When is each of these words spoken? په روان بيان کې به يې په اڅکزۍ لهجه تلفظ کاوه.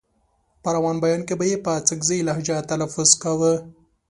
په 0.61 0.69
روان 0.75 0.97
بيان 1.03 1.21
کې 1.27 1.35
به 1.39 1.45
يې 1.49 1.57
په 1.65 1.71
اڅکزۍ 1.79 2.19
لهجه 2.27 2.57
تلفظ 2.69 3.09
کاوه. 3.23 3.53